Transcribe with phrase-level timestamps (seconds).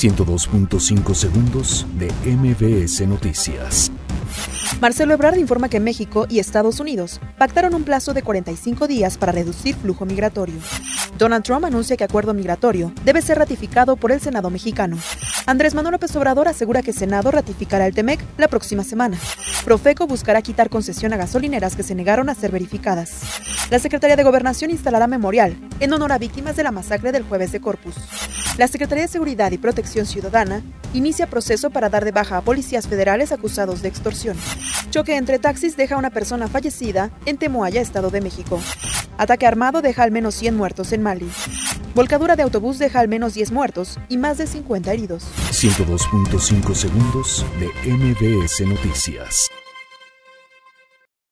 [0.00, 3.92] 102.5 segundos de MBS Noticias.
[4.80, 9.32] Marcelo Ebrard informa que México y Estados Unidos pactaron un plazo de 45 días para
[9.32, 10.54] reducir flujo migratorio.
[11.18, 14.96] Donald Trump anuncia que acuerdo migratorio debe ser ratificado por el Senado mexicano.
[15.44, 19.18] Andrés Manuel López Obrador asegura que Senado ratificará el TEMEC la próxima semana.
[19.66, 23.20] Profeco buscará quitar concesión a gasolineras que se negaron a ser verificadas.
[23.70, 27.52] La Secretaría de Gobernación instalará memorial en honor a víctimas de la masacre del jueves
[27.52, 27.96] de Corpus.
[28.60, 32.86] La Secretaría de Seguridad y Protección Ciudadana inicia proceso para dar de baja a policías
[32.86, 34.36] federales acusados de extorsión.
[34.90, 38.60] Choque entre taxis deja a una persona fallecida en Temoaya, Estado de México.
[39.16, 41.30] Ataque armado deja al menos 100 muertos en Mali.
[41.94, 45.24] Volcadura de autobús deja al menos 10 muertos y más de 50 heridos.
[45.52, 49.50] 102.5 segundos de MBS Noticias.